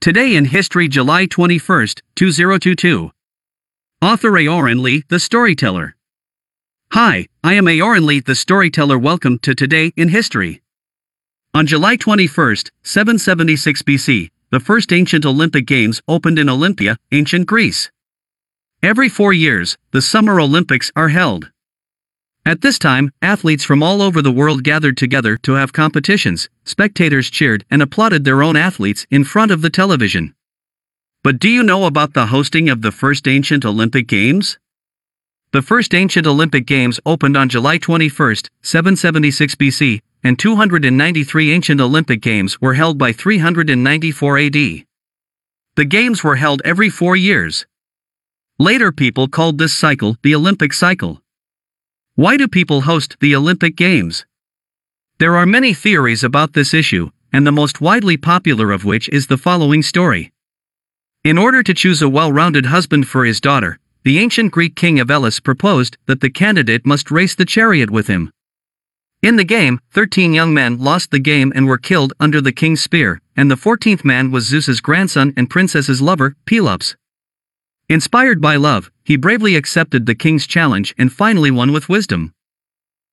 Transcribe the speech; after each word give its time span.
Today 0.00 0.36
in 0.36 0.44
History, 0.44 0.86
July 0.86 1.26
21, 1.26 1.88
2022. 2.14 3.10
Author 4.00 4.30
Aoran 4.30 4.80
Lee, 4.80 5.02
the 5.08 5.18
storyteller. 5.18 5.96
Hi, 6.92 7.26
I 7.42 7.54
am 7.54 7.64
Aoran 7.64 8.06
Lee, 8.06 8.20
the 8.20 8.36
storyteller. 8.36 8.96
Welcome 8.96 9.40
to 9.40 9.56
Today 9.56 9.92
in 9.96 10.10
History. 10.10 10.62
On 11.52 11.66
July 11.66 11.96
21, 11.96 12.56
776 12.84 13.82
BC, 13.82 14.30
the 14.52 14.60
first 14.60 14.92
ancient 14.92 15.26
Olympic 15.26 15.66
Games 15.66 16.00
opened 16.06 16.38
in 16.38 16.48
Olympia, 16.48 16.96
ancient 17.10 17.48
Greece. 17.48 17.90
Every 18.80 19.08
four 19.08 19.32
years, 19.32 19.76
the 19.90 20.00
Summer 20.00 20.38
Olympics 20.38 20.92
are 20.94 21.08
held. 21.08 21.50
At 22.46 22.62
this 22.62 22.78
time, 22.78 23.12
athletes 23.20 23.64
from 23.64 23.82
all 23.82 24.00
over 24.00 24.22
the 24.22 24.32
world 24.32 24.64
gathered 24.64 24.96
together 24.96 25.36
to 25.38 25.52
have 25.52 25.72
competitions, 25.72 26.48
spectators 26.64 27.30
cheered 27.30 27.64
and 27.70 27.82
applauded 27.82 28.24
their 28.24 28.42
own 28.42 28.56
athletes 28.56 29.06
in 29.10 29.24
front 29.24 29.50
of 29.50 29.62
the 29.62 29.70
television. 29.70 30.34
But 31.22 31.38
do 31.38 31.48
you 31.48 31.62
know 31.62 31.84
about 31.84 32.14
the 32.14 32.26
hosting 32.26 32.68
of 32.68 32.82
the 32.82 32.92
first 32.92 33.28
ancient 33.28 33.64
Olympic 33.64 34.06
Games? 34.06 34.58
The 35.50 35.62
first 35.62 35.94
ancient 35.94 36.26
Olympic 36.26 36.66
Games 36.66 37.00
opened 37.04 37.36
on 37.36 37.48
July 37.48 37.78
21, 37.78 38.36
776 38.62 39.54
BC, 39.54 40.00
and 40.22 40.38
293 40.38 41.52
ancient 41.52 41.80
Olympic 41.80 42.20
Games 42.20 42.60
were 42.60 42.74
held 42.74 42.98
by 42.98 43.12
394 43.12 44.38
AD. 44.38 44.52
The 45.76 45.84
Games 45.84 46.24
were 46.24 46.36
held 46.36 46.60
every 46.64 46.90
four 46.90 47.16
years. 47.16 47.66
Later 48.58 48.90
people 48.90 49.28
called 49.28 49.58
this 49.58 49.72
cycle 49.72 50.16
the 50.22 50.34
Olympic 50.34 50.72
cycle. 50.72 51.22
Why 52.18 52.36
do 52.36 52.48
people 52.48 52.80
host 52.80 53.16
the 53.20 53.36
Olympic 53.36 53.76
Games? 53.76 54.26
There 55.20 55.36
are 55.36 55.46
many 55.46 55.72
theories 55.72 56.24
about 56.24 56.52
this 56.52 56.74
issue, 56.74 57.10
and 57.32 57.46
the 57.46 57.52
most 57.52 57.80
widely 57.80 58.16
popular 58.16 58.72
of 58.72 58.84
which 58.84 59.08
is 59.10 59.28
the 59.28 59.38
following 59.38 59.84
story. 59.84 60.32
In 61.22 61.38
order 61.38 61.62
to 61.62 61.72
choose 61.72 62.02
a 62.02 62.08
well 62.08 62.32
rounded 62.32 62.66
husband 62.66 63.06
for 63.06 63.24
his 63.24 63.40
daughter, 63.40 63.78
the 64.02 64.18
ancient 64.18 64.50
Greek 64.50 64.74
king 64.74 64.98
of 64.98 65.12
Elis 65.12 65.38
proposed 65.38 65.96
that 66.06 66.20
the 66.20 66.28
candidate 66.28 66.84
must 66.84 67.12
race 67.12 67.36
the 67.36 67.44
chariot 67.44 67.88
with 67.88 68.08
him. 68.08 68.32
In 69.22 69.36
the 69.36 69.44
game, 69.44 69.78
13 69.92 70.34
young 70.34 70.52
men 70.52 70.76
lost 70.80 71.12
the 71.12 71.20
game 71.20 71.52
and 71.54 71.68
were 71.68 71.78
killed 71.78 72.14
under 72.18 72.40
the 72.40 72.50
king's 72.50 72.82
spear, 72.82 73.20
and 73.36 73.48
the 73.48 73.54
14th 73.54 74.04
man 74.04 74.32
was 74.32 74.44
Zeus's 74.44 74.80
grandson 74.80 75.32
and 75.36 75.48
princess's 75.48 76.02
lover, 76.02 76.34
Pelops. 76.46 76.96
Inspired 77.88 78.40
by 78.40 78.56
love, 78.56 78.90
he 79.08 79.16
bravely 79.16 79.56
accepted 79.56 80.04
the 80.04 80.14
king's 80.14 80.46
challenge 80.46 80.94
and 80.98 81.10
finally 81.10 81.50
won 81.50 81.72
with 81.72 81.88
wisdom. 81.88 82.34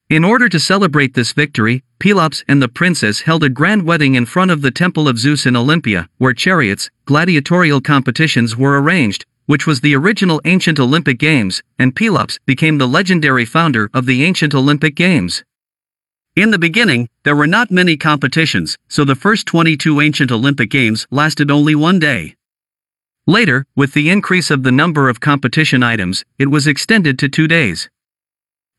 In 0.09 0.25
order 0.25 0.49
to 0.49 0.59
celebrate 0.59 1.13
this 1.13 1.31
victory, 1.31 1.85
Pelops 1.99 2.43
and 2.49 2.61
the 2.61 2.67
princess 2.67 3.21
held 3.21 3.45
a 3.45 3.49
grand 3.49 3.83
wedding 3.83 4.15
in 4.15 4.25
front 4.25 4.51
of 4.51 4.61
the 4.61 4.71
temple 4.71 5.07
of 5.07 5.17
Zeus 5.17 5.45
in 5.45 5.55
Olympia, 5.55 6.09
where 6.17 6.33
chariots, 6.33 6.89
gladiatorial 7.05 7.79
competitions 7.79 8.57
were 8.57 8.81
arranged, 8.81 9.25
which 9.45 9.65
was 9.65 9.79
the 9.79 9.95
original 9.95 10.41
ancient 10.43 10.81
Olympic 10.81 11.17
Games, 11.17 11.63
and 11.79 11.95
Pelops 11.95 12.39
became 12.45 12.77
the 12.77 12.89
legendary 12.89 13.45
founder 13.45 13.89
of 13.93 14.05
the 14.05 14.25
ancient 14.25 14.53
Olympic 14.53 14.95
Games. 14.95 15.45
In 16.35 16.51
the 16.51 16.59
beginning, 16.59 17.07
there 17.23 17.37
were 17.37 17.47
not 17.47 17.71
many 17.71 17.95
competitions, 17.95 18.77
so 18.89 19.05
the 19.05 19.15
first 19.15 19.45
22 19.45 20.01
ancient 20.01 20.29
Olympic 20.29 20.69
Games 20.69 21.07
lasted 21.09 21.49
only 21.49 21.73
one 21.73 21.99
day. 21.99 22.35
Later, 23.27 23.65
with 23.75 23.93
the 23.93 24.11
increase 24.11 24.51
of 24.51 24.61
the 24.61 24.71
number 24.71 25.09
of 25.09 25.19
competition 25.19 25.81
items, 25.81 26.23
it 26.37 26.51
was 26.51 26.67
extended 26.67 27.17
to 27.17 27.27
two 27.27 27.47
days. 27.47 27.89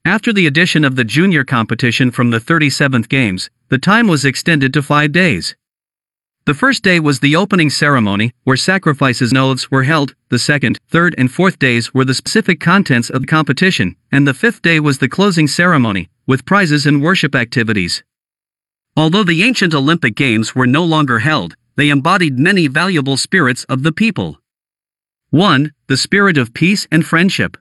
After 0.05 0.33
the 0.33 0.47
addition 0.47 0.85
of 0.85 0.95
the 0.95 1.03
junior 1.03 1.43
competition 1.43 2.13
from 2.13 2.31
the 2.31 2.39
37th 2.39 3.09
Games, 3.09 3.51
the 3.71 3.79
time 3.79 4.07
was 4.07 4.25
extended 4.25 4.73
to 4.75 4.83
five 4.85 5.11
days. 5.11 5.57
The 6.45 6.55
first 6.55 6.85
day 6.85 7.01
was 7.01 7.19
the 7.19 7.35
opening 7.35 7.71
ceremony, 7.71 8.33
where 8.45 8.57
sacrifices 8.57 9.33
and 9.33 9.39
oaths 9.39 9.69
were 9.69 9.83
held, 9.83 10.15
the 10.29 10.39
second, 10.39 10.79
third, 10.89 11.13
and 11.19 11.29
fourth 11.29 11.59
days 11.59 11.93
were 11.93 12.05
the 12.05 12.15
specific 12.15 12.61
contents 12.61 13.11
of 13.11 13.23
the 13.23 13.27
competition, 13.27 13.97
and 14.13 14.29
the 14.29 14.35
fifth 14.35 14.63
day 14.63 14.79
was 14.79 14.99
the 14.99 15.09
closing 15.09 15.49
ceremony, 15.49 16.09
with 16.25 16.47
prizes 16.47 16.87
and 16.87 17.03
worship 17.03 17.35
activities. 17.35 18.05
Although 18.97 19.25
the 19.25 19.43
ancient 19.43 19.75
Olympic 19.75 20.15
Games 20.15 20.55
were 20.55 20.69
no 20.69 20.85
longer 20.85 21.19
held, 21.19 21.57
they 21.77 21.91
embodied 21.91 22.39
many 22.39 22.69
valuable 22.69 23.17
spirits 23.17 23.65
of 23.65 23.83
the 23.83 23.93
people. 23.93 24.39
1. 25.37 25.71
The 25.89 25.99
spirit 25.99 26.39
of 26.39 26.55
peace 26.55 26.89
and 26.91 27.05
friendship. 27.05 27.59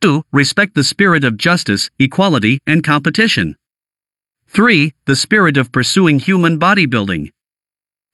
2. 0.00 0.24
Respect 0.32 0.74
the 0.74 0.82
spirit 0.82 1.22
of 1.22 1.36
justice, 1.36 1.90
equality, 1.98 2.60
and 2.66 2.82
competition. 2.82 3.56
3. 4.46 4.94
The 5.04 5.14
spirit 5.14 5.58
of 5.58 5.70
pursuing 5.70 6.18
human 6.18 6.58
bodybuilding. 6.58 7.30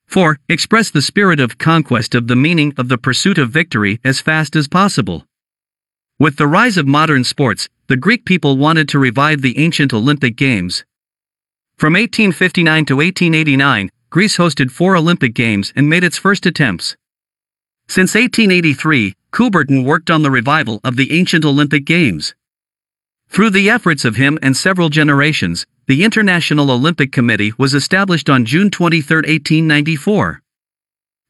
4. 0.08 0.40
Express 0.48 0.90
the 0.90 1.02
spirit 1.02 1.38
of 1.38 1.56
conquest 1.56 2.16
of 2.16 2.26
the 2.26 2.34
meaning 2.34 2.74
of 2.76 2.88
the 2.88 2.98
pursuit 2.98 3.38
of 3.38 3.50
victory 3.50 4.00
as 4.02 4.18
fast 4.20 4.56
as 4.56 4.66
possible. 4.66 5.24
With 6.18 6.36
the 6.36 6.48
rise 6.48 6.76
of 6.76 6.88
modern 6.88 7.22
sports, 7.22 7.68
the 7.86 7.96
Greek 7.96 8.24
people 8.24 8.56
wanted 8.56 8.88
to 8.88 8.98
revive 8.98 9.40
the 9.40 9.56
ancient 9.56 9.94
Olympic 9.94 10.34
Games. 10.34 10.84
From 11.76 11.92
1859 11.92 12.86
to 12.86 12.96
1889, 12.96 13.90
Greece 14.10 14.36
hosted 14.36 14.72
four 14.72 14.96
Olympic 14.96 15.32
Games 15.32 15.72
and 15.76 15.88
made 15.88 16.02
its 16.02 16.18
first 16.18 16.44
attempts. 16.44 16.96
Since 17.86 18.14
1883, 18.14 19.14
Coubertin 19.30 19.84
worked 19.84 20.10
on 20.10 20.22
the 20.22 20.30
revival 20.30 20.80
of 20.82 20.96
the 20.96 21.12
ancient 21.12 21.44
Olympic 21.44 21.84
Games. 21.84 22.34
Through 23.28 23.50
the 23.50 23.68
efforts 23.68 24.04
of 24.04 24.16
him 24.16 24.38
and 24.42 24.56
several 24.56 24.88
generations, 24.88 25.66
the 25.86 26.02
International 26.02 26.70
Olympic 26.70 27.12
Committee 27.12 27.52
was 27.58 27.74
established 27.74 28.30
on 28.30 28.44
June 28.44 28.70
23, 28.70 29.16
1894. 29.16 30.40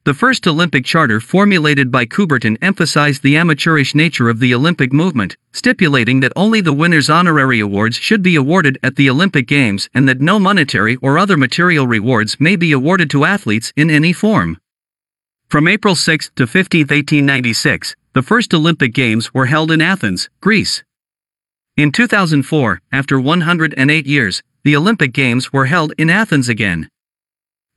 The 0.04 0.14
first 0.14 0.46
Olympic 0.46 0.84
charter 0.84 1.18
formulated 1.18 1.90
by 1.90 2.04
Coubertin 2.04 2.58
emphasized 2.60 3.22
the 3.22 3.38
amateurish 3.38 3.94
nature 3.94 4.28
of 4.28 4.38
the 4.38 4.54
Olympic 4.54 4.92
movement, 4.92 5.38
stipulating 5.52 6.20
that 6.20 6.32
only 6.36 6.60
the 6.60 6.74
winner's 6.74 7.08
honorary 7.08 7.58
awards 7.58 7.96
should 7.96 8.22
be 8.22 8.36
awarded 8.36 8.78
at 8.82 8.96
the 8.96 9.08
Olympic 9.08 9.48
Games 9.48 9.88
and 9.94 10.06
that 10.06 10.20
no 10.20 10.38
monetary 10.38 10.96
or 10.96 11.18
other 11.18 11.38
material 11.38 11.86
rewards 11.86 12.38
may 12.38 12.54
be 12.54 12.70
awarded 12.70 13.08
to 13.10 13.24
athletes 13.24 13.72
in 13.76 13.90
any 13.90 14.12
form. 14.12 14.58
From 15.48 15.68
April 15.68 15.94
6 15.94 16.30
to 16.36 16.46
15, 16.46 16.80
1896, 16.80 17.94
the 18.12 18.22
first 18.22 18.52
Olympic 18.52 18.92
Games 18.92 19.32
were 19.32 19.46
held 19.46 19.70
in 19.70 19.80
Athens, 19.80 20.28
Greece. 20.40 20.82
In 21.76 21.92
2004, 21.92 22.80
after 22.92 23.20
108 23.20 24.06
years, 24.06 24.42
the 24.64 24.76
Olympic 24.76 25.12
Games 25.12 25.52
were 25.52 25.66
held 25.66 25.92
in 25.98 26.10
Athens 26.10 26.48
again. 26.48 26.88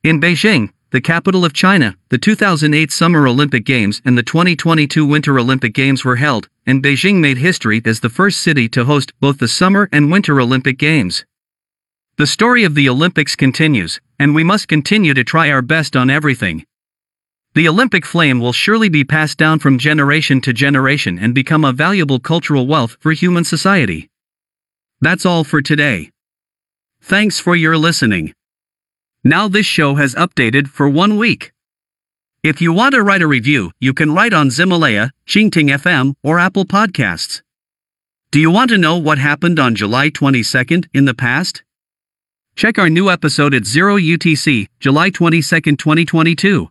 In 0.02 0.20
Beijing, 0.20 0.70
the 0.90 1.00
capital 1.00 1.44
of 1.44 1.52
China, 1.52 1.96
the 2.08 2.18
2008 2.18 2.90
Summer 2.90 3.26
Olympic 3.26 3.64
Games 3.64 4.00
and 4.04 4.16
the 4.16 4.22
2022 4.22 5.04
Winter 5.04 5.38
Olympic 5.38 5.74
Games 5.74 6.04
were 6.04 6.16
held, 6.16 6.48
and 6.66 6.82
Beijing 6.82 7.16
made 7.16 7.38
history 7.38 7.82
as 7.84 8.00
the 8.00 8.08
first 8.08 8.40
city 8.40 8.68
to 8.70 8.86
host 8.86 9.12
both 9.20 9.38
the 9.38 9.48
Summer 9.48 9.88
and 9.92 10.10
Winter 10.10 10.40
Olympic 10.40 10.78
Games. 10.78 11.24
The 12.16 12.26
story 12.26 12.64
of 12.64 12.74
the 12.74 12.88
Olympics 12.88 13.36
continues, 13.36 14.00
and 14.18 14.34
we 14.34 14.44
must 14.44 14.66
continue 14.66 15.14
to 15.14 15.24
try 15.24 15.50
our 15.50 15.62
best 15.62 15.94
on 15.94 16.08
everything. 16.08 16.64
The 17.58 17.66
Olympic 17.66 18.06
flame 18.06 18.38
will 18.38 18.52
surely 18.52 18.88
be 18.88 19.02
passed 19.02 19.36
down 19.36 19.58
from 19.58 19.78
generation 19.78 20.40
to 20.42 20.52
generation 20.52 21.18
and 21.18 21.34
become 21.34 21.64
a 21.64 21.72
valuable 21.72 22.20
cultural 22.20 22.68
wealth 22.68 22.96
for 23.00 23.10
human 23.10 23.42
society. 23.42 24.08
That's 25.00 25.26
all 25.26 25.42
for 25.42 25.60
today. 25.60 26.12
Thanks 27.02 27.40
for 27.40 27.56
your 27.56 27.76
listening. 27.76 28.32
Now 29.24 29.48
this 29.48 29.66
show 29.66 29.96
has 29.96 30.14
updated 30.14 30.68
for 30.68 30.88
one 30.88 31.16
week. 31.16 31.50
If 32.44 32.60
you 32.60 32.72
want 32.72 32.94
to 32.94 33.02
write 33.02 33.22
a 33.22 33.26
review, 33.26 33.72
you 33.80 33.92
can 33.92 34.14
write 34.14 34.32
on 34.32 34.50
Ximalaya, 34.50 35.10
Qingting 35.26 35.74
FM, 35.82 36.14
or 36.22 36.38
Apple 36.38 36.64
Podcasts. 36.64 37.42
Do 38.30 38.38
you 38.38 38.52
want 38.52 38.70
to 38.70 38.78
know 38.78 38.96
what 38.98 39.18
happened 39.18 39.58
on 39.58 39.74
July 39.74 40.10
22nd 40.10 40.86
in 40.94 41.06
the 41.06 41.12
past? 41.26 41.64
Check 42.54 42.78
our 42.78 42.88
new 42.88 43.10
episode 43.10 43.52
at 43.52 43.66
0 43.66 43.96
UTC, 43.96 44.68
July 44.78 45.10
22, 45.10 45.42
2022. 45.74 46.70